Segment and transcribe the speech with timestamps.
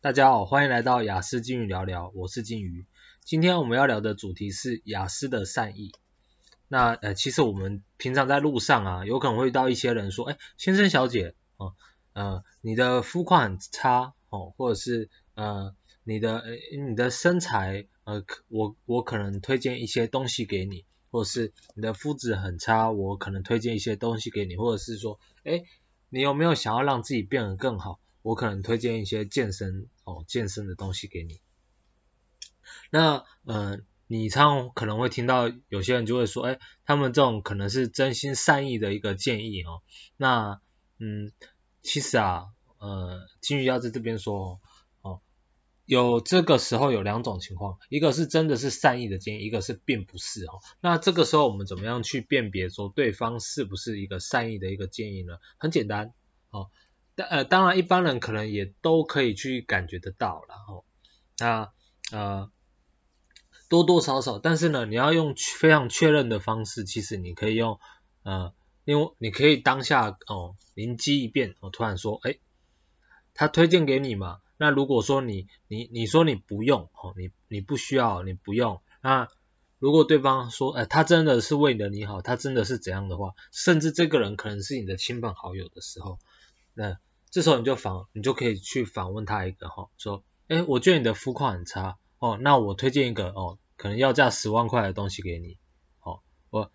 [0.00, 2.86] 大家好，欢迎来到雅思金鱼聊聊，我是金鱼。
[3.24, 5.90] 今天我们要聊的主题是雅思的善意。
[6.68, 11.74] 那呃，其实我们平常在路上啊，有可能会遇到一些人说，哎，先生小姐，哦，
[12.12, 25.64] 呃，你的肤况很差，哦，或者是呃，你的呃，你的身材，呃，我我可能推荐一些东西给你，或者是你的肤质很差，我可能推荐一些东西给你，或者是说，哎，
[26.08, 27.98] 你有没有想要让自己变得更好？
[28.28, 31.40] 我可能推荐一些健身哦，健身的东西给你。
[32.90, 39.80] 那呃，你常可能会听到有些人就会说，哎，他们这种可能是真心善意的一个建议哦。
[40.18, 40.60] 那
[40.98, 41.32] 嗯，
[41.80, 44.60] 其实啊，呃，金鱼要在这边说
[45.00, 45.22] 哦，
[45.86, 50.60] 有这个时候有两种情况，一个是真的是善意的建议，一个是并不是哦。
[50.82, 55.38] 那这个时候我们怎么样去辨别说对方是不是一个善意的一个建议呢？
[55.56, 56.12] 很简单
[56.50, 56.68] 哦。
[57.24, 60.84] 呃，当然一般人可能也都可以去感觉得到，然后
[61.38, 61.72] 那
[62.12, 62.50] 呃
[63.68, 67.80] 多多少少，但是呢，你要用非常确认的方式，其实你可以用
[68.22, 72.38] 呃，因为你可以当下哦灵机一变，我、突然说，哎，
[73.34, 79.28] 他推荐给你嘛，那如果说你你你说你不用哦，你你不需要，你不用，那
[79.80, 86.20] 如果对方说，哎，他真的是为了你好，他真的是怎样的话，甚至这个人可能是你的亲朋好友的时候，
[86.74, 86.96] 那。
[87.30, 95.58] 这时候你就访，你就可以去访问他一个哈，说，哎，我觉得你的肤况很差哦，那我推荐一个哦，可能要价十万块的东西给你，
[96.00, 96.70] 哦，我，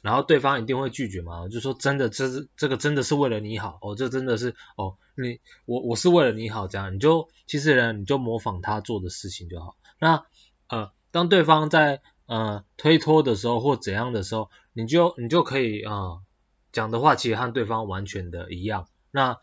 [0.00, 9.76] 然后对方一定会拒绝嘛，就说真的，这是这个真的是为了你好，哦，这真的是哦，你我我是为了你好这样，你就其实呢，你就模仿他做的事情就好。
[10.00, 10.24] 那
[10.68, 16.20] 呃，当对方在呃推脱的时候或怎样的时候，你就你就可以啊、
[16.72, 19.38] 讲的话其实和对方完全的一样，那。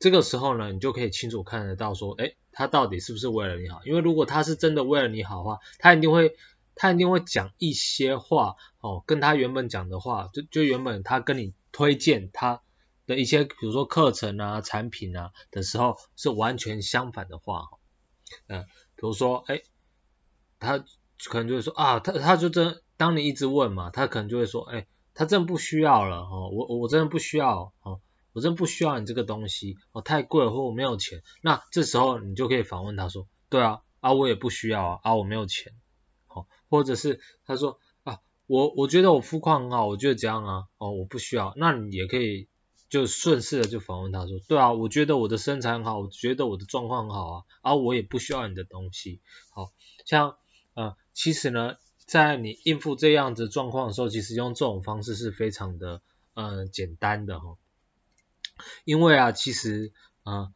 [0.00, 3.82] 这个时候呢，你就可以清楚看得到说，诶，他到底是不是为了你好？
[3.84, 6.34] 因为如果他是真的为了你好的话，他一定会，
[6.74, 12.62] 他一定会讲一些话，哦，跟他原本讲的话，就就原本他跟你推荐他
[13.06, 17.68] 的一些，比如说课程啊、产品啊的时候，是完全相反的话，
[18.48, 18.64] 嗯，
[18.96, 19.64] 比如说，诶，
[20.58, 28.00] 他可能就会说啊，他他就真，当你一直问嘛，他可能就会说，诶，他真的不需要了，哦，我我真的不需要，哦。
[28.32, 31.22] 我真不需要你这个东西，哦，太贵了，或我没有钱。
[31.42, 35.72] 那这时候你就可以反问他说，对啊，啊我也不需要啊，啊我没有钱，
[36.26, 42.48] 好，或者是他说啊，我我觉得我肤况很好，我觉得这样啊，哦我不需要，那你也可以
[42.88, 49.20] 就顺势的就反问他说，对啊，我觉得我的身材很好，我觉得我的状况很好啊，啊我也不需要你的东西，
[49.52, 49.72] 好，
[50.06, 50.36] 像
[50.74, 51.76] 呃其实呢，
[52.06, 56.00] 在你应付这样子状况的时候，其实用这种方式是非常的
[56.34, 57.56] 呃简单的哈。
[58.84, 60.54] 因为啊，其实啊、呃，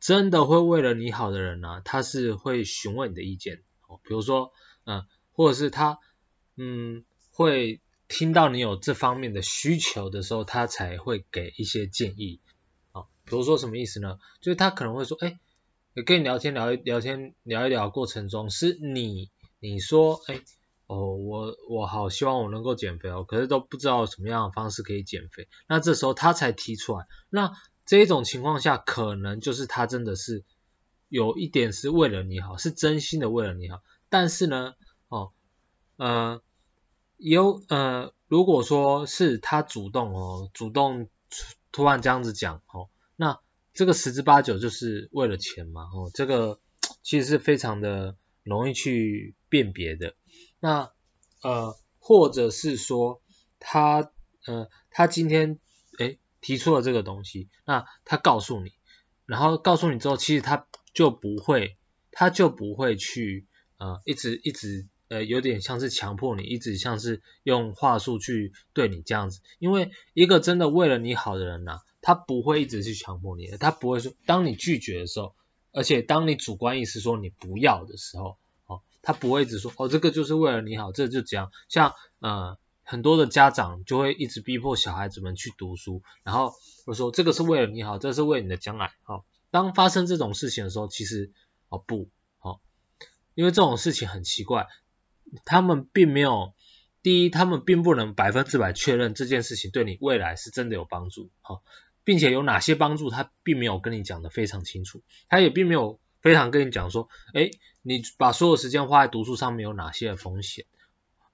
[0.00, 4.52] 真的会为了你好的人呢、他是会询问你的意见，哦，比如说，
[4.84, 5.98] 嗯、或者是他，
[6.56, 12.40] 嗯，会听到你有这方面的需求的时候，他才会给一些建议，
[12.92, 14.18] 哦，比如说什么意思呢？
[14.40, 15.38] 就是他可能会说，哎，
[16.04, 20.40] 跟你聊天聊一聊天聊一聊过程中，是你你说，哎。
[20.88, 25.46] 哦，我我好希望我能够减肥哦，可是都不知道什么样的方式可以减肥。
[25.68, 27.52] 那这时候他才提出来，那
[27.84, 30.44] 这一种情况下，可能就是他真的是
[31.10, 33.82] 有一点是为了你好，是真心的为了你好。
[34.08, 34.74] 但是呢，
[35.08, 35.32] 哦，
[35.98, 36.40] 呃，
[37.18, 41.10] 有呃，如果说是他主动哦，主动
[41.70, 43.40] 突然这样子讲哦，那
[43.74, 46.60] 这个十之八九就是为了钱嘛，哦，这个
[47.02, 50.14] 其实是非常的容易去辨别的。
[50.60, 50.92] 那
[51.42, 53.20] 呃，或者是说
[53.60, 54.10] 他
[54.44, 55.58] 呃，他今天
[55.98, 58.72] 诶提出了这个东西，那他告诉你，
[59.26, 61.76] 然后告诉你之后，其实他就不会，
[62.10, 63.46] 他就不会去
[63.76, 75.34] 呃一直一直呃有点像是强迫你，一直像是用话术去对你这样子，因为一个真的为了你好的人呐、他不会一直去强迫你的，他不会说当你拒绝的时候，
[75.72, 78.38] 而且当你主观意识说你不要的时候。
[79.08, 81.50] 他不会只说哦，这个就是为了你好，这、就这样。
[81.70, 86.52] 像呃很多的家长就会一直逼迫小孩子们去读书，然后
[86.84, 88.92] 我说这个是为了你好，这是为你的将来。
[89.04, 91.32] 好、哦，当发生这种事情的时候，其实
[91.70, 92.60] 哦不，好、哦，
[93.34, 94.66] 因为这种事情很奇怪，
[95.46, 96.52] 他们并没有
[97.02, 101.62] 第一，他们并不能百分之百确认这件事情对你未来是真的有帮助，好、哦，
[102.04, 105.98] 并且有哪些帮助，他并没有跟你讲得非常清楚，他也并没有。
[106.20, 107.50] 非常跟你讲说，诶，
[107.82, 110.66] 你把所有时间花在读书上面有哪些的风险？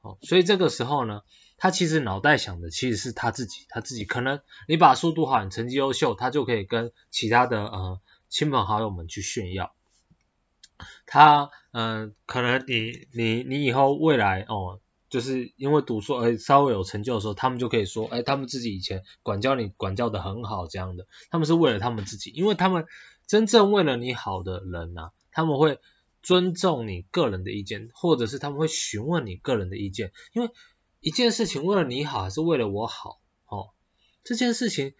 [0.00, 1.22] 哦，所以这个时候呢，
[1.56, 9.74] 他其实脑袋想的其实是他自己，他自己可能你把书读好，你成绩优秀，他就可以跟其他的呃亲朋好友们去炫耀。
[11.06, 22.86] 他嗯、可能你你你以后未来哦，就是因为读书而稍微有成就的时候，他们就可以说，哎，他们自己以前管教你管教的很好这样的，他们是为了他们自己，因为他们
[23.34, 25.80] 真正为了你好的人呐、啊，他们会
[26.22, 30.50] 尊重你个人的意见，或者是他们会询问你个人的意见，因为
[31.00, 33.70] 一件事情为了你好还是为了我好，哦，
[34.22, 34.94] 这件事情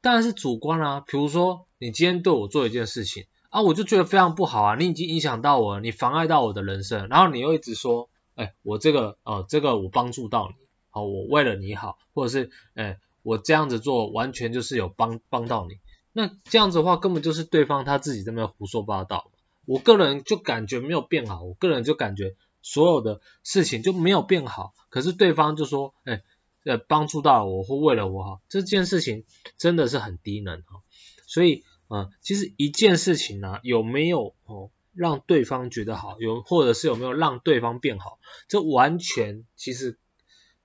[0.00, 3.26] 当然是主观啦、比如说你今天对我做一件事情。
[3.50, 4.74] 啊，我就觉得非常不好啊！
[4.74, 15.78] 你已经影响到我了，你妨碍到我的人生，然后你又一直说，哎，我这个，呃，这个我帮助到你，好，我为了你好，或者是，哎，我这样子做完全就是有帮帮到你，
[16.18, 19.30] 那这样子的话，根本就是对方他自己在那胡说八道。
[19.66, 26.24] 我个人就感觉没有变好，我个人就感觉所有的事情就没有变好，可是对方就说，哎，
[26.64, 29.24] 呃，帮助到我或为了我好，这件事情
[29.58, 30.82] 真的是很低能哈，
[31.26, 31.62] 所以。
[31.90, 39.98] 啊，其实一件事情呢、有没有哦让对方觉得好，有或者是有没有让对方变好，这完全其实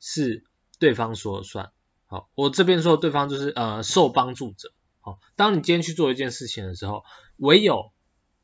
[0.01, 0.43] 是
[0.79, 1.71] 对方说了算。
[2.07, 4.73] 好，我这边说的对方就是呃受帮助者。
[5.03, 7.03] 好，当你今天去做一件事情的时候，
[7.37, 7.91] 唯有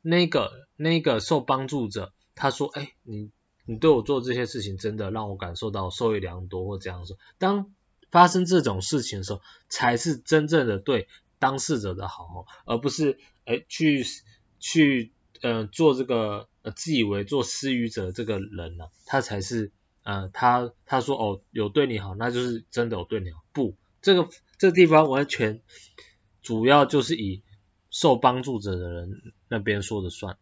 [0.02, 3.30] 那个那个受帮助者他说，哎，你
[3.64, 7.16] 你对我做这些事情真的让我感受到受益良多，或这样说。
[7.38, 7.72] 当
[8.10, 11.08] 发生这种事情的时候，才是真正的对。
[11.38, 14.04] 当事者的好，而不是诶去
[14.58, 15.10] 去
[15.40, 19.72] 呃做这个自以为做施予者这个人呢、他才是
[20.02, 23.42] 呃他他说哦有对你好，那就是真的有对你好。
[23.54, 24.28] 不，这个
[24.58, 25.62] 这个地方完全
[26.42, 27.42] 主要就是以
[27.90, 30.38] 受帮助者的人那边说的算。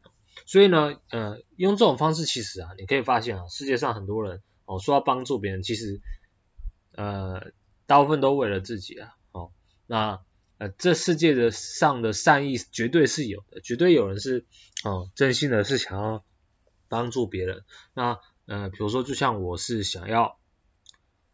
[0.47, 6.01] 所以呢，呃用这种方式其实啊，你可以发现啊，世界上很多人哦说要帮助别人，其实
[6.93, 7.53] 呃
[7.87, 9.53] 大部分都为了自己啊，哦
[9.87, 10.21] 那。
[10.61, 14.45] 呃，这世界的上的善意绝对是有的，绝对有人是
[14.83, 16.25] 哦真心的是想要
[16.89, 17.63] 帮助别人。
[17.95, 20.38] 那呃，比如说就像我是想要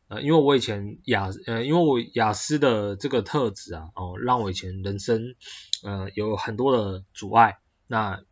[0.09, 5.35] 呃，因为我以前雅呃，因为我雅思的这个特质啊，哦，让我以前人生
[5.83, 8.23] 呃有很多的阻碍，那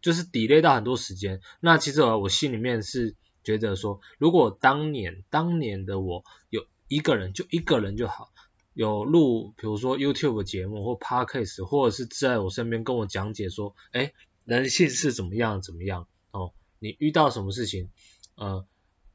[0.00, 1.40] 就是 delay 到很多时间。
[1.60, 8.32] 那其实我心里面是觉得说，如果当年当年的我有一个人，就一个人就好。
[8.74, 14.14] 有录，比如说 YouTube 节目或 Podcast，或者是在我身边跟我讲解说，哎，
[14.46, 17.90] 人性是怎么样怎么样哦，你遇到什么事情，
[18.34, 18.64] 呃，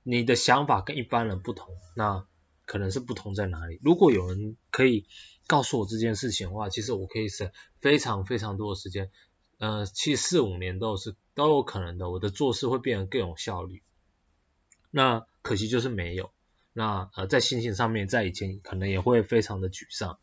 [0.09, 2.25] 你的想法跟一般人不同，那
[2.65, 3.77] 可能是不同在哪里？
[3.83, 5.06] 如果有人可以
[5.48, 7.51] 告诉我这件事情的话，其实我可以省
[7.81, 9.12] 非常非常多的时间，
[9.57, 13.83] 呃，其实四五年都是都有可能的，我的做事会变得更有效率。
[14.92, 16.31] 那可惜就是没有。
[16.71, 20.19] 那呃，在心情上面，在以前可能也会非常的沮丧，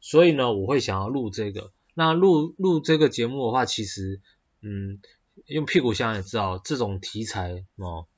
[0.00, 1.70] 所以呢，我会想要录这个。
[1.94, 4.20] 那录录这个节目的话，其实，
[4.62, 5.00] 嗯，
[5.46, 8.08] 用屁股想也知道，这种题材哦，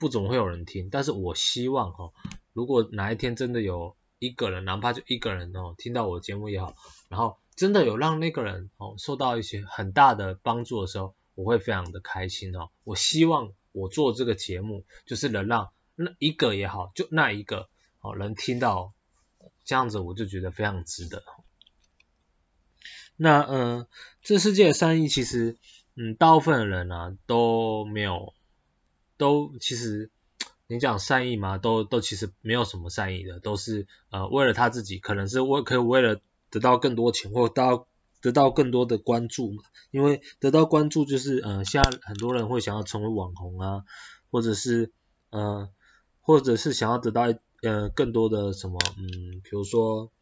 [0.00, 0.90] 不怎么会有人听。
[0.90, 2.12] 但是我希望哈、哦，
[2.52, 6.74] 如果哪一天真的有一个人，哪怕就一个人哦，听到我节目也好，
[7.08, 12.70] 然后真的有让那个人哦受到一些很大的帮助的时候，我会非常的开心哦。
[12.82, 15.70] 我希望我做这个节目，就是能让。
[16.02, 17.68] 那一个也好，就那一个
[18.00, 18.94] 哦，能听到
[19.66, 21.22] 这样子，我就觉得非常值得。
[23.16, 23.86] 那嗯，
[24.22, 25.58] 这世界的善意其实，
[25.94, 28.32] 嗯，大部分的人啊都没有，
[29.20, 30.10] 都其实
[30.66, 37.86] 你讲善意嘛，都都其实没有什么善意的，都是呃为了他自己，可能是为可以为了得到更多钱或到
[38.22, 43.84] 得到更多的关注嘛，因为得到关注就是呃，现在很多人会想要成为网红啊，
[44.30, 44.90] 或者是
[45.30, 45.68] 呃。
[46.22, 47.22] 或者是想要得到
[47.62, 50.12] 呃更多的什么嗯，比如说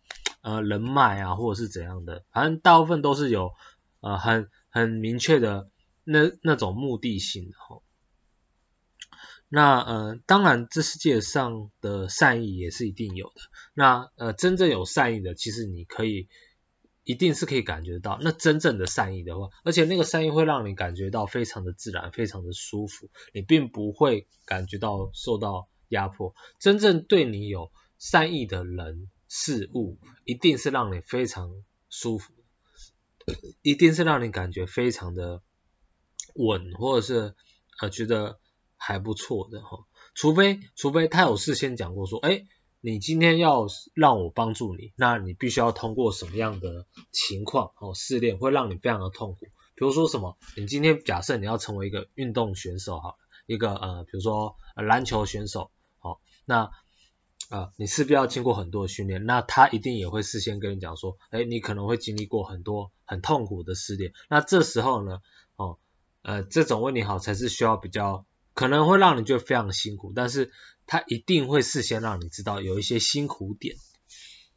[0.40, 3.52] 呃人脉啊，或者是怎样的，反正大部分都是有
[4.00, 5.68] 呃很很明确的
[6.04, 7.56] 那那种目的性的。
[9.48, 13.40] 那呃当然这世界上的善意也是一定有的。
[13.74, 16.28] 那呃真正有善意的，其实你可以
[17.04, 25.68] 一定是可以感觉到，那真正的善意的话，而且那个善意会让你感觉到非常的自然，非常的舒服，你并不会感觉到受到。
[25.90, 32.34] 压迫，真正对你有善意的人事物，一定是让你非常舒服，
[33.62, 35.40] 一定是让你感觉非常的
[36.34, 37.34] 稳，或者是
[37.80, 38.38] 呃觉得
[38.78, 39.84] 还不错的哈。
[40.14, 42.46] 除非除非他有事先讲过说，哎，
[42.80, 49.46] 你今天要让我帮助你，那你必须要通过什么样的情况哦试炼，会让你非常的痛苦。
[49.74, 53.16] 比如说什么，你今天假设你要成为一个运动选手好，
[53.46, 56.20] 一个呃比如说篮球选手好。
[56.44, 56.70] 那、
[57.50, 64.12] 呃，你势必要经过很多的训练，那他一定也会事先跟你讲说，哎，你可能会经历过很多很痛苦的试炼。
[64.28, 65.20] 那这时候呢，
[65.56, 65.78] 哦，
[66.22, 68.24] 呃，这种为你好才是需要比较，
[68.58, 70.50] 可能会让你觉得非常辛苦，但是
[70.84, 73.76] 他一定会事先让你知道有一些辛苦点。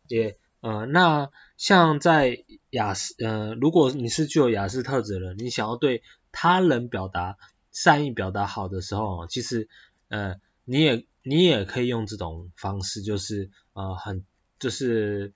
[0.08, 7.38] 也呃，那像在雅思呃，如果你是具有雅思特质的人，你想要对他人表达
[7.72, 9.70] 善意、表达好的时候，其实
[10.08, 14.26] 呃，你也你也可以用这种方式，就是呃很
[14.58, 15.32] 就是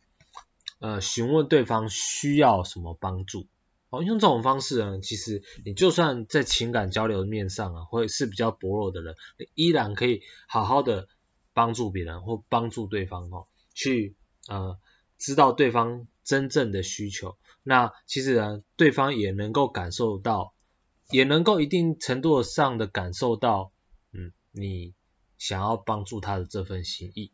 [0.79, 3.45] 呃询问对方需要什么帮助。
[4.03, 9.15] 用这种方式呢，其实你就算在情感交流面上啊，或是比较薄弱的人，
[9.53, 11.07] 依然可以好好的
[11.53, 14.15] 帮助别人或帮助对方哦，去
[14.47, 14.77] 呃
[15.17, 17.37] 知道对方真正的需求。
[17.63, 20.53] 那其实呢，对方也能够感受到，
[21.09, 23.71] 也能够一定程度上的感受到，
[24.11, 24.93] 嗯，你
[25.37, 27.31] 想要帮助他的这份心意。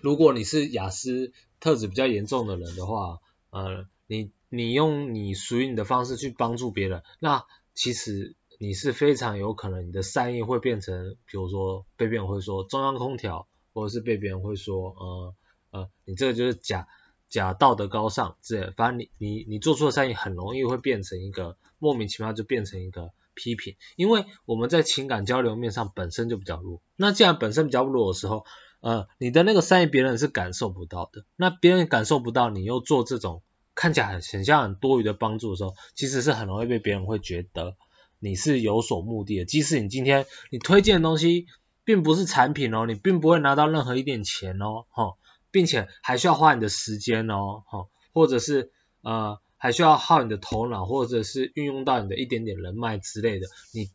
[0.00, 3.18] 如果你是雅思特质比较严重的人的话，
[3.50, 4.30] 呃，你。
[4.48, 7.44] 你用你属于你的方式去帮助别人，那
[7.74, 15.34] 其实你是非常有可能你的善意会变成，比如说被别人会说中央空调，或者是被别人会说，呃
[15.72, 16.86] 呃，你这个就是假
[17.28, 28.46] 假道德高尚之类，反正你你你做出的善意很容易会变成一个莫名其妙就变成一个批评，因为我们在情感交流面上本身就比较弱，那既然本身比较弱的时候，
[28.80, 33.42] 呃，你的那个善意别人是感受不到的，那别人感受不到，你又做这种。
[33.76, 37.76] 看起来很很像很多余的帮助的时候，其实是很容易被别人会觉得
[38.18, 39.44] 你是有所目的的。
[39.44, 41.46] 即使你今天你推荐的东西
[41.84, 45.12] 并不是产品哦，你并不会拿到任何一点钱哦，哈，
[45.50, 53.90] 并且还需要花你的时间哦，哈，或者是呃还需要耗你的头脑，或者是运用到你的一点点人脉之类的，你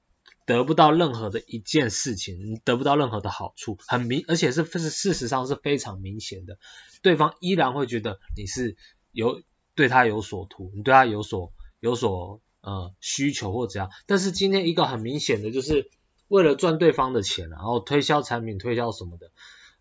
[0.46, 6.60] 得不到任何的一件事情，你得不到任何的好处，很明，而且是是事实上是非常明显的，
[7.02, 8.78] 对方依然会觉得你是
[9.12, 9.42] 有。
[9.82, 15.90] 对他有所图，你对他有所有所呃需求或怎样，但是今天一个很明显的就是
[16.28, 19.32] 为了赚对方的钱，然后推销产品、推销什么的，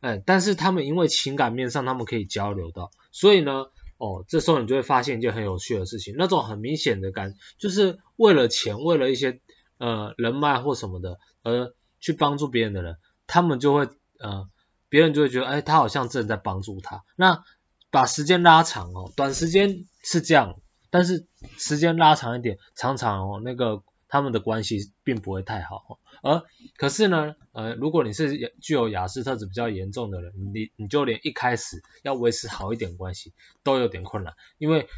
[0.01, 3.67] 哎，但是他们因为情感面上他们可以交流到，所以呢，
[3.99, 9.39] 哦，这时候你就会发现一件很有趣的事情，那种很明显的感，就是为了钱、为了一些
[9.77, 13.87] 呃人脉或什么的而去帮助别人的人，他们就会
[14.19, 14.49] 呃
[14.89, 17.45] 别人就会觉得，哎，他好像正在帮助他，那。
[17.93, 21.27] 把时间拉长哦，短时间是这样，但是
[21.59, 25.99] 时间拉长一点，常常哦那个他们的关系并不会太好。
[26.23, 26.43] 而
[26.77, 34.89] 可是呢，呃，如果你是具有亚斯特质比较严重的人，你你就连一开始要维持好一点关系都有点困难，因为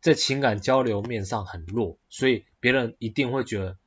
[0.00, 3.78] 在情感交流面上很弱，所以别人一定会觉得，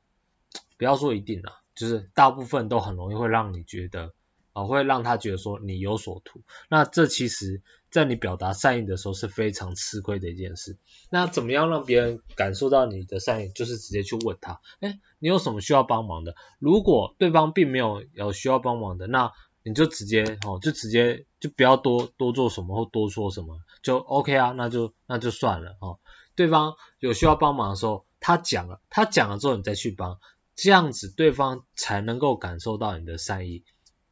[0.77, 4.13] 不要说一定啦，就是大部分都很容易会让你觉得。
[4.51, 10.77] 啊，会让他觉得说你有所图，那这其实在你表达善意的时候是非常吃亏的一件事。
[11.09, 13.49] 那怎么样让别人感受到你的善意？
[13.49, 16.35] 就是直接去问他，哎，你有什么需要帮忙的？
[16.59, 19.31] 如果对方并没有有需要帮忙的，那
[19.63, 25.99] 你就直接哦，就直接就不要多多做什么或多说什么，就 OK 啊，那就那就算了哦。
[26.35, 30.19] 对方有需要帮忙的时候，他讲了，他讲了之后你再去帮，
[30.55, 33.63] 这样子对方才能够感受到你的善意。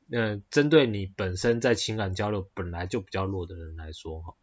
[0.10, 4.36] 呃，针对你本身在情感交流本来就比较弱的人来说哈，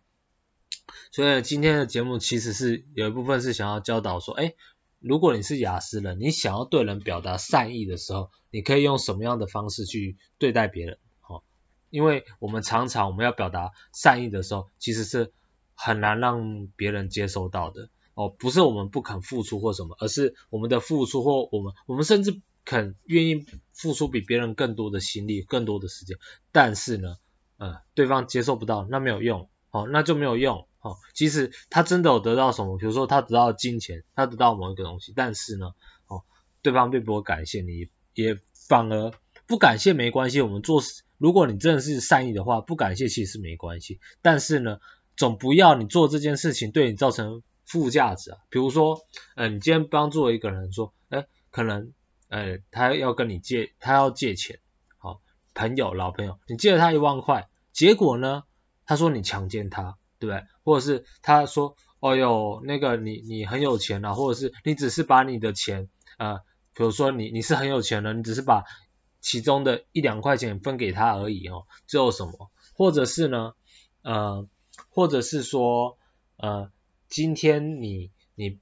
[1.10, 4.54] 所以今天的节目其实是有一部分是想要教导说，哎，
[4.98, 10.98] 如果你是雅思人，你想要对人表达善意的时候，你可以用什么样的方式去对待别人？
[11.20, 11.40] 哈，
[11.88, 15.32] 因为我们常常我们要表达善意的时候，其实是
[15.74, 22.42] 很难让别人接收到的哦，不是我们不肯付出或什么，而是我们的付出或我们我们甚至。
[22.64, 26.16] 肯愿意付出比别人更多的心力、更多的时间，
[26.52, 27.16] 但是呢，
[27.58, 35.74] 呃，对方接受不到，那没有用，哦，那就没有用，哦，即使他真的有得到什么，比如说他得到金钱，他得到某一个东西，但是呢，
[36.06, 36.22] 哦，
[36.62, 39.12] 对方并不会感谢你，也反而
[39.46, 44.78] 不感谢没关系，我们做事，如果你真的是善意的话，不感谢其实是没关系，但是呢，
[45.16, 49.00] 总不要你做这件事情对你造成负价值啊，比如说，
[49.36, 51.92] 呃，你今天帮助了一个人说，哎，可能。
[52.28, 54.58] 呃，他要跟你借，他要借钱，
[54.98, 55.20] 好，
[55.54, 58.44] 朋友，老朋友，你借了他一万块，结果呢，
[58.86, 60.46] 他说你强奸他，对不对？
[60.64, 65.88] 或者是他说，哦哟，那个你你很有钱啊，或者是你只是把你的钱，
[66.18, 66.38] 呃，
[66.74, 68.64] 比如说你你是很有钱的，你只是把
[69.20, 72.50] 其中的一两块钱分给他而已哦，最后什么？
[72.74, 73.54] 或者是呢，
[74.02, 74.48] 呃，
[74.88, 75.98] 或者是说，
[76.36, 76.70] 呃，
[77.08, 78.58] 今天你你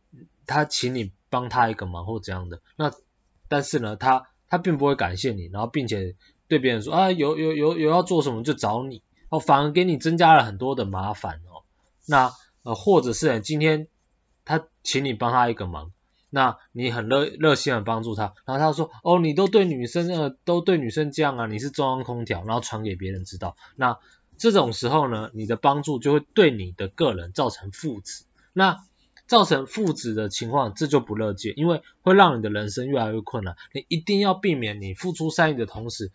[0.46, 2.92] 他请你帮他一个忙或怎样的，那。
[3.52, 6.16] 但是呢，他他并不会感谢你，然后并且
[6.48, 11.68] 对别人说啊，有有有有要做什么就找你哦，反而给你增加了很多的麻烦哦。
[12.06, 12.32] 那
[12.62, 13.88] 呃，或者是今天
[14.46, 15.92] 他请你帮他一个忙，
[16.30, 23.98] 那你很热热心的帮助他，然后他说，哦，你都对女生呃，都对女生这样啊，你是中央空调，然后传给别人知道，那
[24.38, 28.78] 这种时候呢，你的帮助就会对你的个人造成负值，那
[29.32, 36.12] 造成负值的情况，这就不乐见，因为会让你的人生越来越困难，你一定要避免你付出善意的同时，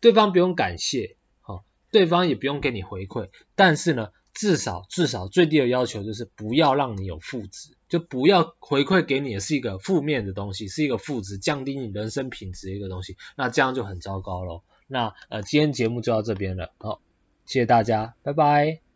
[0.00, 7.74] 对方不用感谢，好，对方也不用给你回馈，但是呢，至少至少最低的要求就是不要让你有负值。
[7.90, 14.64] 就不要回馈给你的是一个负面的东西，是一个负值，降低你人生品质的一个东西，那这样就很糟糕咯。
[14.86, 17.02] 那呃，今天节目就到这边了，好，
[17.44, 18.87] 谢谢大家，拜拜。